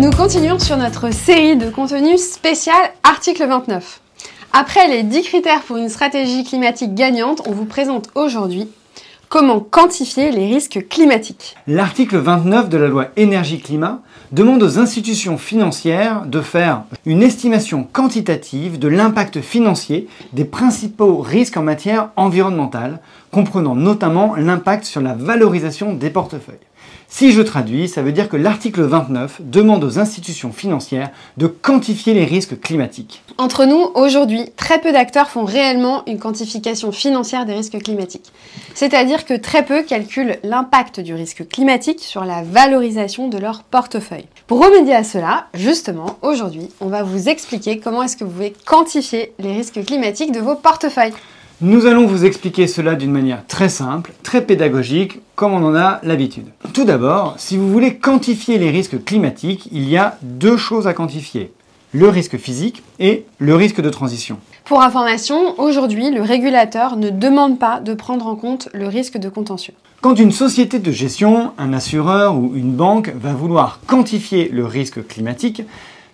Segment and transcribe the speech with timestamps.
[0.00, 4.00] Nous continuons sur notre série de contenu spécial article 29.
[4.54, 8.66] Après les 10 critères pour une stratégie climatique gagnante, on vous présente aujourd'hui
[9.28, 11.54] comment quantifier les risques climatiques.
[11.66, 14.00] L'article 29 de la loi énergie-climat
[14.32, 21.58] demande aux institutions financières de faire une estimation quantitative de l'impact financier des principaux risques
[21.58, 26.56] en matière environnementale, comprenant notamment l'impact sur la valorisation des portefeuilles.
[27.12, 32.14] Si je traduis, ça veut dire que l'article 29 demande aux institutions financières de quantifier
[32.14, 33.22] les risques climatiques.
[33.36, 38.32] Entre nous, aujourd'hui, très peu d'acteurs font réellement une quantification financière des risques climatiques.
[38.74, 44.26] C'est-à-dire que très peu calculent l'impact du risque climatique sur la valorisation de leur portefeuille.
[44.46, 48.54] Pour remédier à cela, justement, aujourd'hui, on va vous expliquer comment est-ce que vous pouvez
[48.64, 51.12] quantifier les risques climatiques de vos portefeuilles.
[51.62, 56.00] Nous allons vous expliquer cela d'une manière très simple, très pédagogique, comme on en a
[56.04, 56.46] l'habitude.
[56.72, 60.94] Tout d'abord, si vous voulez quantifier les risques climatiques, il y a deux choses à
[60.94, 61.52] quantifier.
[61.92, 64.38] Le risque physique et le risque de transition.
[64.64, 69.28] Pour information, aujourd'hui, le régulateur ne demande pas de prendre en compte le risque de
[69.28, 69.74] contentieux.
[70.00, 75.06] Quand une société de gestion, un assureur ou une banque va vouloir quantifier le risque
[75.06, 75.62] climatique,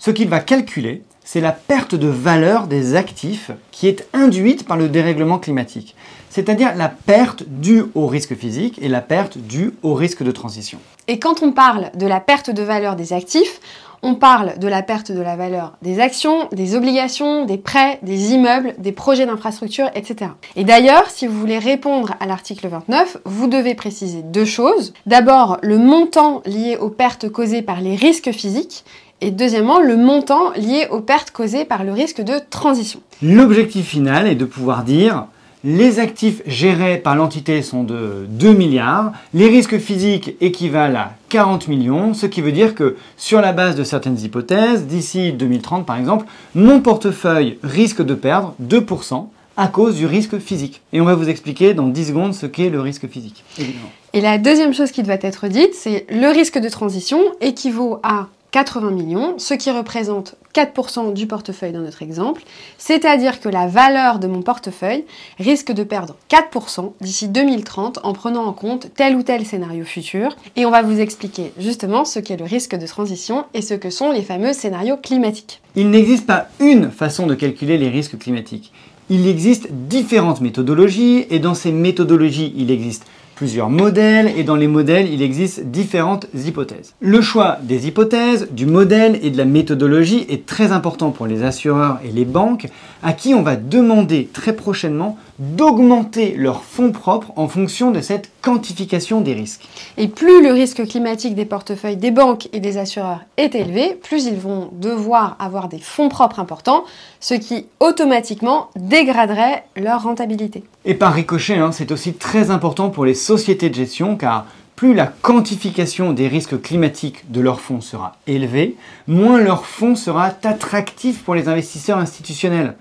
[0.00, 4.76] ce qu'il va calculer, c'est la perte de valeur des actifs qui est induite par
[4.76, 5.96] le dérèglement climatique,
[6.30, 10.78] c'est-à-dire la perte due au risque physique et la perte due au risque de transition.
[11.08, 13.60] Et quand on parle de la perte de valeur des actifs,
[14.02, 18.32] on parle de la perte de la valeur des actions, des obligations, des prêts, des
[18.32, 20.30] immeubles, des projets d'infrastructure, etc.
[20.54, 24.92] Et d'ailleurs, si vous voulez répondre à l'article 29, vous devez préciser deux choses.
[25.06, 28.84] D'abord, le montant lié aux pertes causées par les risques physiques
[29.20, 33.00] et deuxièmement, le montant lié aux pertes causées par le risque de transition.
[33.22, 35.26] L'objectif final est de pouvoir dire
[35.64, 41.66] les actifs gérés par l'entité sont de 2 milliards, les risques physiques équivalent à 40
[41.66, 45.96] millions, ce qui veut dire que sur la base de certaines hypothèses, d'ici 2030 par
[45.96, 49.26] exemple, mon portefeuille risque de perdre 2%
[49.56, 50.82] à cause du risque physique.
[50.92, 53.90] Et on va vous expliquer dans 10 secondes ce qu'est le risque physique, évidemment.
[54.12, 58.28] Et la deuxième chose qui doit être dite, c'est le risque de transition équivaut à
[58.50, 62.42] 80 millions, ce qui représente 4% du portefeuille dans notre exemple,
[62.78, 65.04] c'est-à-dire que la valeur de mon portefeuille
[65.38, 70.36] risque de perdre 4% d'ici 2030 en prenant en compte tel ou tel scénario futur.
[70.56, 73.90] Et on va vous expliquer justement ce qu'est le risque de transition et ce que
[73.90, 75.60] sont les fameux scénarios climatiques.
[75.74, 78.72] Il n'existe pas une façon de calculer les risques climatiques.
[79.08, 83.04] Il existe différentes méthodologies et dans ces méthodologies, il existe
[83.36, 86.94] plusieurs modèles et dans les modèles, il existe différentes hypothèses.
[87.00, 91.44] Le choix des hypothèses, du modèle et de la méthodologie est très important pour les
[91.44, 92.66] assureurs et les banques
[93.02, 98.30] à qui on va demander très prochainement d'augmenter leurs fonds propres en fonction de cette
[98.40, 99.68] quantification des risques.
[99.98, 104.24] Et plus le risque climatique des portefeuilles des banques et des assureurs est élevé, plus
[104.24, 106.84] ils vont devoir avoir des fonds propres importants,
[107.20, 110.64] ce qui automatiquement dégraderait leur rentabilité.
[110.84, 114.94] Et par ricochet, hein, c'est aussi très important pour les sociétés de gestion car plus
[114.94, 118.76] la quantification des risques climatiques de leurs fonds sera élevée,
[119.06, 122.76] moins leur fonds sera attractif pour les investisseurs institutionnels.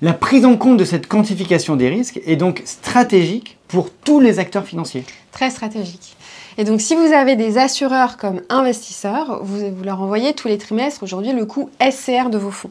[0.00, 4.38] La prise en compte de cette quantification des risques est donc stratégique pour tous les
[4.38, 5.04] acteurs financiers.
[5.32, 6.16] Très stratégique.
[6.56, 10.58] Et donc si vous avez des assureurs comme investisseurs, vous, vous leur envoyez tous les
[10.58, 12.70] trimestres aujourd'hui le coût SCR de vos fonds.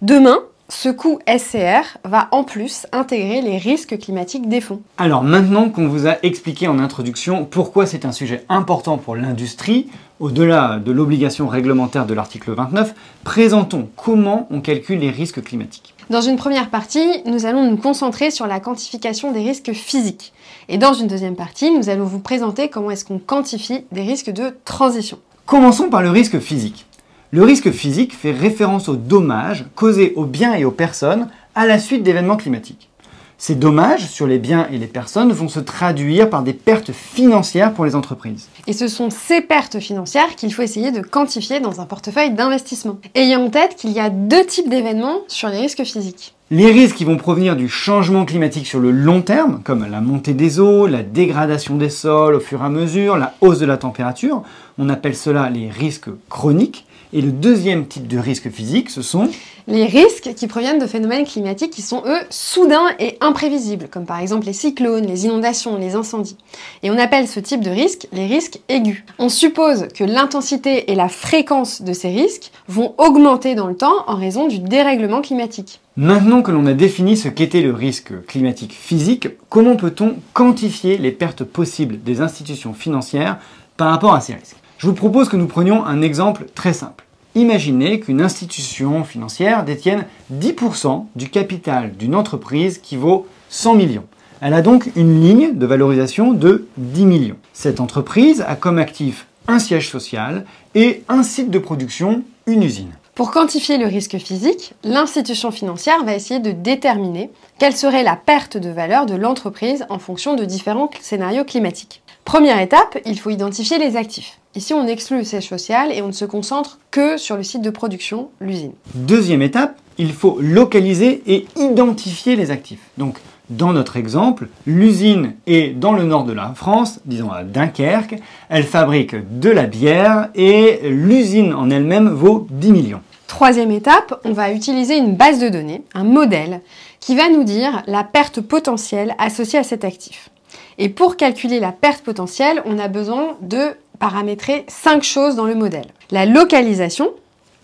[0.00, 0.40] Demain,
[0.72, 4.80] ce coût SCR va en plus intégrer les risques climatiques des fonds.
[4.96, 9.88] Alors maintenant qu'on vous a expliqué en introduction pourquoi c'est un sujet important pour l'industrie,
[10.18, 15.94] au-delà de l'obligation réglementaire de l'article 29, présentons comment on calcule les risques climatiques.
[16.08, 20.32] Dans une première partie, nous allons nous concentrer sur la quantification des risques physiques.
[20.68, 24.30] Et dans une deuxième partie, nous allons vous présenter comment est-ce qu'on quantifie des risques
[24.30, 25.18] de transition.
[25.44, 26.86] Commençons par le risque physique.
[27.34, 31.78] Le risque physique fait référence aux dommages causés aux biens et aux personnes à la
[31.78, 32.90] suite d'événements climatiques.
[33.38, 37.72] Ces dommages sur les biens et les personnes vont se traduire par des pertes financières
[37.72, 38.50] pour les entreprises.
[38.66, 42.98] Et ce sont ces pertes financières qu'il faut essayer de quantifier dans un portefeuille d'investissement.
[43.14, 46.34] Ayant en tête qu'il y a deux types d'événements sur les risques physiques.
[46.50, 50.34] Les risques qui vont provenir du changement climatique sur le long terme, comme la montée
[50.34, 53.78] des eaux, la dégradation des sols au fur et à mesure, la hausse de la
[53.78, 54.42] température,
[54.76, 56.84] on appelle cela les risques chroniques.
[57.14, 59.28] Et le deuxième type de risque physique, ce sont
[59.68, 64.18] les risques qui proviennent de phénomènes climatiques qui sont, eux, soudains et imprévisibles, comme par
[64.18, 66.36] exemple les cyclones, les inondations, les incendies.
[66.82, 69.04] Et on appelle ce type de risque les risques aigus.
[69.18, 74.04] On suppose que l'intensité et la fréquence de ces risques vont augmenter dans le temps
[74.06, 75.80] en raison du dérèglement climatique.
[75.96, 81.12] Maintenant que l'on a défini ce qu'était le risque climatique physique, comment peut-on quantifier les
[81.12, 83.38] pertes possibles des institutions financières
[83.76, 84.56] par rapport à ces risques?
[84.82, 87.04] Je vous propose que nous prenions un exemple très simple.
[87.36, 94.06] Imaginez qu'une institution financière détienne 10% du capital d'une entreprise qui vaut 100 millions.
[94.40, 97.36] Elle a donc une ligne de valorisation de 10 millions.
[97.52, 100.44] Cette entreprise a comme actif un siège social
[100.74, 102.90] et un site de production, une usine.
[103.14, 107.30] Pour quantifier le risque physique, l'institution financière va essayer de déterminer
[107.60, 112.02] quelle serait la perte de valeur de l'entreprise en fonction de différents scénarios climatiques.
[112.24, 114.40] Première étape, il faut identifier les actifs.
[114.54, 117.62] Ici, on exclut le siège social et on ne se concentre que sur le site
[117.62, 118.72] de production, l'usine.
[118.94, 122.90] Deuxième étape, il faut localiser et identifier les actifs.
[122.98, 123.16] Donc,
[123.48, 128.16] dans notre exemple, l'usine est dans le nord de la France, disons à Dunkerque.
[128.50, 133.00] Elle fabrique de la bière et l'usine en elle-même vaut 10 millions.
[133.28, 136.60] Troisième étape, on va utiliser une base de données, un modèle,
[137.00, 140.28] qui va nous dire la perte potentielle associée à cet actif.
[140.76, 145.54] Et pour calculer la perte potentielle, on a besoin de paramétrer cinq choses dans le
[145.54, 145.86] modèle.
[146.10, 147.10] La localisation,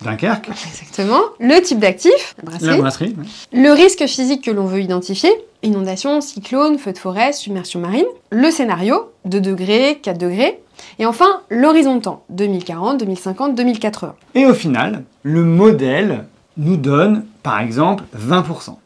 [0.05, 0.49] Dunkerque.
[0.69, 1.21] Exactement.
[1.41, 3.17] Le type d'actif, la brasserie.
[3.53, 5.33] Le risque physique que l'on veut identifier,
[5.65, 8.05] inondation, cyclone, feu de forêt, submersion marine.
[8.31, 10.61] Le scénario, 2 degrés, 4 degrés.
[11.01, 14.15] Et enfin, l'horizon de temps, 2040, 2050, 2080.
[14.37, 16.27] Et au final, le modèle
[16.57, 18.77] nous donne, par exemple, 20%.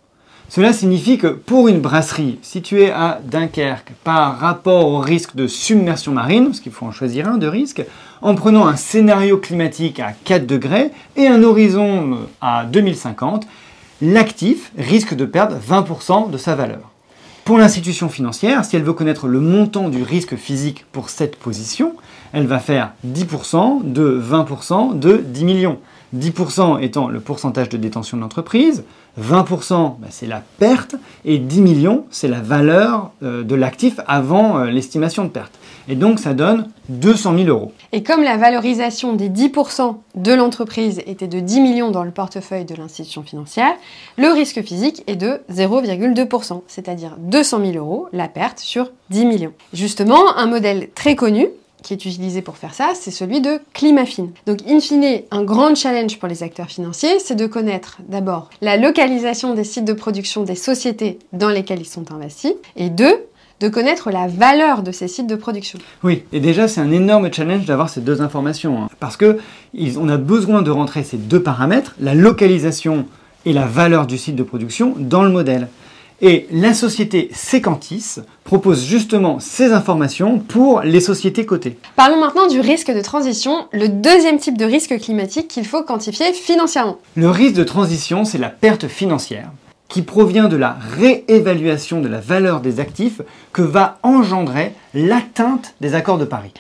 [0.55, 6.13] Cela signifie que pour une brasserie située à Dunkerque par rapport au risque de submersion
[6.13, 7.83] marine, parce qu'il faut en choisir un de risque,
[8.21, 13.47] en prenant un scénario climatique à 4 degrés et un horizon à 2050,
[14.03, 16.91] l'actif risque de perdre 20% de sa valeur.
[17.47, 21.95] Pour l'institution financière, si elle veut connaître le montant du risque physique pour cette position,
[22.35, 25.79] elle va faire 10% de 20% de 10 millions.
[26.17, 28.85] 10% étant le pourcentage de détention de l'entreprise,
[29.21, 30.95] 20% bah, c'est la perte
[31.25, 35.53] et 10 millions c'est la valeur euh, de l'actif avant euh, l'estimation de perte.
[35.89, 37.73] Et donc ça donne 200 000 euros.
[37.93, 42.65] Et comme la valorisation des 10% de l'entreprise était de 10 millions dans le portefeuille
[42.65, 43.75] de l'institution financière,
[44.17, 49.53] le risque physique est de 0,2%, c'est-à-dire 200 000 euros la perte sur 10 millions.
[49.73, 51.49] Justement, un modèle très connu
[51.83, 54.29] qui est utilisé pour faire ça, c'est celui de Climafin.
[54.47, 58.77] Donc, in fine, un grand challenge pour les acteurs financiers, c'est de connaître d'abord la
[58.77, 63.27] localisation des sites de production des sociétés dans lesquelles ils sont investis, et deux,
[63.61, 65.79] de connaître la valeur de ces sites de production.
[66.03, 69.39] Oui, et déjà c'est un énorme challenge d'avoir ces deux informations, hein, parce que
[69.97, 73.07] on a besoin de rentrer ces deux paramètres, la localisation
[73.45, 75.69] et la valeur du site de production, dans le modèle.
[76.25, 81.77] Et la société Secantis propose justement ces informations pour les sociétés cotées.
[81.97, 86.33] Parlons maintenant du risque de transition, le deuxième type de risque climatique qu'il faut quantifier
[86.33, 86.99] financièrement.
[87.17, 89.51] Le risque de transition, c'est la perte financière
[89.89, 93.21] qui provient de la réévaluation de la valeur des actifs
[93.53, 96.53] que va engendrer l'atteinte des accords de Paris.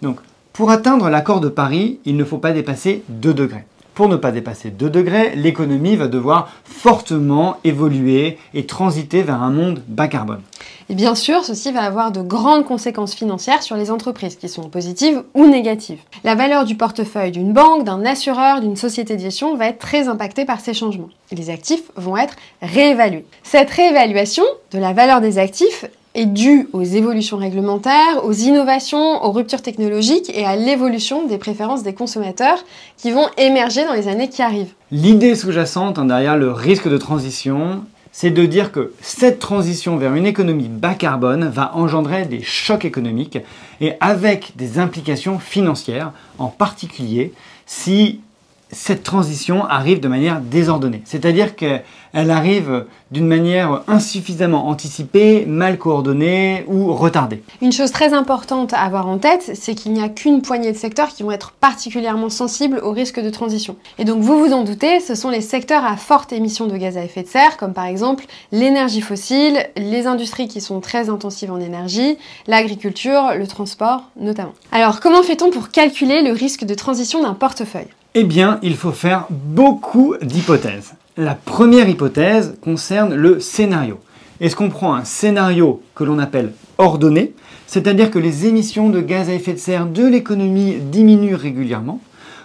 [0.00, 0.20] Donc,
[0.52, 3.64] pour atteindre l'accord de Paris, il ne faut pas dépasser 2 degrés.
[3.98, 9.50] Pour ne pas dépasser 2 degrés, l'économie va devoir fortement évoluer et transiter vers un
[9.50, 10.40] monde bas carbone.
[10.88, 14.68] Et bien sûr, ceci va avoir de grandes conséquences financières sur les entreprises, qui sont
[14.68, 15.98] positives ou négatives.
[16.22, 20.06] La valeur du portefeuille d'une banque, d'un assureur, d'une société de gestion va être très
[20.06, 21.10] impactée par ces changements.
[21.32, 23.26] Les actifs vont être réévalués.
[23.42, 25.86] Cette réévaluation de la valeur des actifs
[26.18, 31.84] est due aux évolutions réglementaires, aux innovations, aux ruptures technologiques et à l'évolution des préférences
[31.84, 32.58] des consommateurs
[32.96, 34.72] qui vont émerger dans les années qui arrivent.
[34.90, 40.14] L'idée sous-jacente hein, derrière le risque de transition, c'est de dire que cette transition vers
[40.14, 43.38] une économie bas carbone va engendrer des chocs économiques
[43.80, 47.32] et avec des implications financières, en particulier
[47.64, 48.20] si
[48.70, 51.02] cette transition arrive de manière désordonnée.
[51.04, 51.82] C'est-à-dire qu'elle
[52.12, 57.42] arrive d'une manière insuffisamment anticipée, mal coordonnée ou retardée.
[57.62, 60.76] Une chose très importante à avoir en tête, c'est qu'il n'y a qu'une poignée de
[60.76, 63.76] secteurs qui vont être particulièrement sensibles au risque de transition.
[63.98, 66.96] Et donc vous vous en doutez, ce sont les secteurs à forte émission de gaz
[66.98, 71.50] à effet de serre, comme par exemple l'énergie fossile, les industries qui sont très intensives
[71.50, 74.52] en énergie, l'agriculture, le transport notamment.
[74.72, 77.88] Alors comment fait-on pour calculer le risque de transition d'un portefeuille?
[78.20, 80.94] Eh bien, il faut faire beaucoup d'hypothèses.
[81.16, 84.00] La première hypothèse concerne le scénario.
[84.40, 87.34] Est-ce qu'on prend un scénario que l'on appelle ordonné,
[87.68, 92.00] c'est-à-dire que les émissions de gaz à effet de serre de l'économie diminuent régulièrement,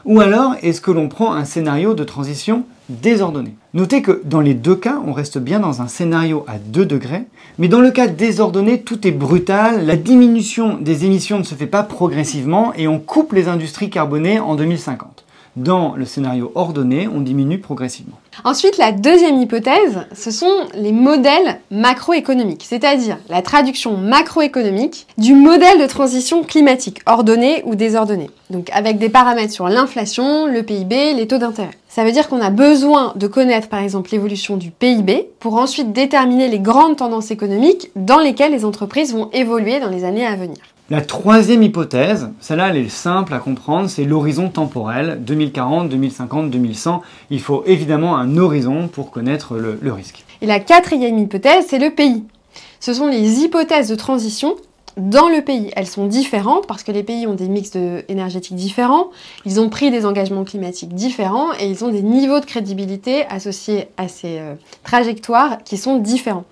[0.06, 3.56] ou alors est-ce que l'on prend un scénario de transition désordonné?
[3.74, 7.24] Notez que dans les deux cas, on reste bien dans un scénario à 2 degrés,
[7.58, 11.66] mais dans le cas désordonné, tout est brutal, la diminution des émissions ne se fait
[11.66, 15.24] pas progressivement et on coupe les industries carbonées en 2050.
[15.56, 18.18] Dans le scénario ordonné, on diminue progressivement.
[18.44, 25.80] Ensuite, la deuxième hypothèse, ce sont les modèles macroéconomiques, c'est-à-dire la traduction macroéconomique du modèle
[25.80, 28.32] de transition climatique, ordonné ou désordonné.
[28.50, 31.78] Donc avec des paramètres sur l'inflation, le PIB, les taux d'intérêt.
[31.88, 35.94] Ça veut dire qu'on a besoin de connaître par exemple l'évolution du PIB pour ensuite
[35.94, 40.36] déterminer les grandes tendances économiques dans lesquelles les entreprises vont évoluer dans les années à
[40.36, 40.58] venir.
[40.94, 47.02] La troisième hypothèse, celle-là elle est simple à comprendre, c'est l'horizon temporel 2040, 2050, 2100.
[47.32, 50.24] Il faut évidemment un horizon pour connaître le, le risque.
[50.44, 52.26] Et la quatrième hypothèse, c'est le pays.
[52.80, 54.56] Ce sont les hypothèses de transition
[54.98, 55.72] dans le pays.
[55.76, 57.72] Elles sont différentes parce que les pays ont des mix
[58.08, 59.10] énergétiques différents,
[59.46, 63.88] ils ont pris des engagements climatiques différents et ils ont des niveaux de crédibilité associés
[63.98, 66.46] à ces euh, trajectoires qui sont différents.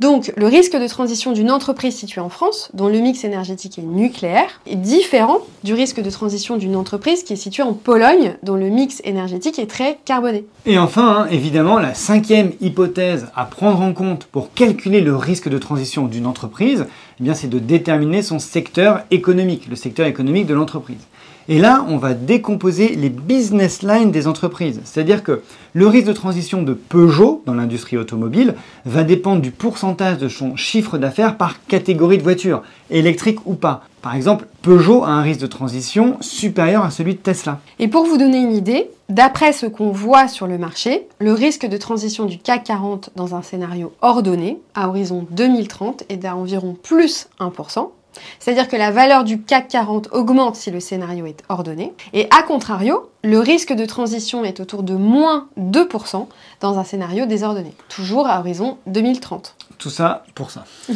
[0.00, 3.82] Donc le risque de transition d'une entreprise située en France, dont le mix énergétique est
[3.82, 8.54] nucléaire, est différent du risque de transition d'une entreprise qui est située en Pologne, dont
[8.54, 10.44] le mix énergétique est très carboné.
[10.66, 15.48] Et enfin, hein, évidemment, la cinquième hypothèse à prendre en compte pour calculer le risque
[15.48, 16.86] de transition d'une entreprise,
[17.24, 21.06] eh c'est de déterminer son secteur économique, le secteur économique de l'entreprise.
[21.50, 24.82] Et là, on va décomposer les business lines des entreprises.
[24.84, 25.40] C'est-à-dire que
[25.72, 30.56] le risque de transition de Peugeot dans l'industrie automobile va dépendre du pourcentage de son
[30.56, 33.84] chiffre d'affaires par catégorie de voiture, électrique ou pas.
[34.02, 37.60] Par exemple, Peugeot a un risque de transition supérieur à celui de Tesla.
[37.78, 41.66] Et pour vous donner une idée, d'après ce qu'on voit sur le marché, le risque
[41.66, 47.28] de transition du CAC 40 dans un scénario ordonné à horizon 2030 est d'environ plus
[47.40, 47.90] 1%.
[48.40, 51.92] C'est-à-dire que la valeur du CAC 40 augmente si le scénario est ordonné.
[52.12, 56.26] Et à contrario, le risque de transition est autour de moins 2%
[56.60, 57.74] dans un scénario désordonné.
[57.88, 59.54] Toujours à horizon 2030.
[59.78, 60.64] Tout ça pour ça.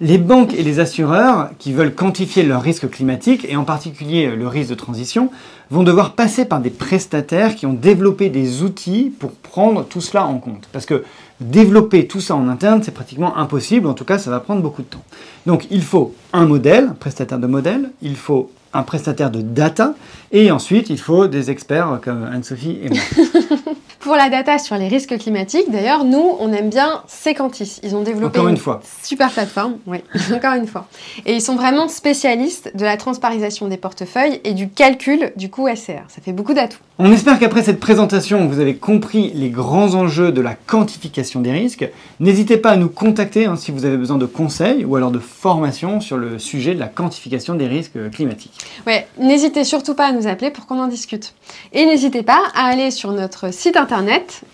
[0.00, 4.48] Les banques et les assureurs qui veulent quantifier leur risque climatique, et en particulier le
[4.48, 5.30] risque de transition,
[5.70, 10.26] vont devoir passer par des prestataires qui ont développé des outils pour prendre tout cela
[10.26, 10.68] en compte.
[10.72, 11.04] Parce que
[11.40, 14.82] développer tout ça en interne, c'est pratiquement impossible, en tout cas ça va prendre beaucoup
[14.82, 15.04] de temps.
[15.46, 19.94] Donc il faut un modèle, un prestataire de modèle, il faut un prestataire de data,
[20.32, 22.98] et ensuite il faut des experts comme Anne-Sophie et moi.
[24.04, 27.80] Pour la data sur les risques climatiques, d'ailleurs, nous, on aime bien Secantis.
[27.82, 28.82] Ils ont développé Encore une fois.
[29.02, 30.00] super plateforme, oui,
[30.34, 30.86] encore une fois.
[31.24, 35.74] Et ils sont vraiment spécialistes de la transparisation des portefeuilles et du calcul du coût
[35.74, 36.04] SCR.
[36.08, 36.80] Ça fait beaucoup d'atouts.
[36.98, 41.50] On espère qu'après cette présentation, vous avez compris les grands enjeux de la quantification des
[41.50, 41.88] risques.
[42.20, 45.18] N'hésitez pas à nous contacter hein, si vous avez besoin de conseils ou alors de
[45.18, 48.60] formation sur le sujet de la quantification des risques climatiques.
[48.86, 51.32] Ouais, n'hésitez surtout pas à nous appeler pour qu'on en discute.
[51.72, 53.93] Et n'hésitez pas à aller sur notre site internet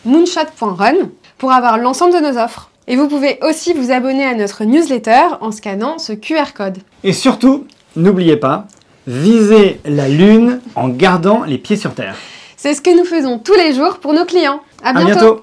[0.04, 2.70] moonshot.run pour avoir l'ensemble de nos offres.
[2.86, 6.78] Et vous pouvez aussi vous abonner à notre newsletter en scannant ce QR code.
[7.04, 7.66] Et surtout,
[7.96, 8.66] n'oubliez pas,
[9.06, 12.16] visez la Lune en gardant les pieds sur Terre.
[12.56, 14.60] C'est ce que nous faisons tous les jours pour nos clients.
[14.82, 15.42] À bientôt